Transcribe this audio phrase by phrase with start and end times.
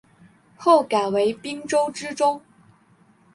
[0.57, 2.41] 后改为滨州知州。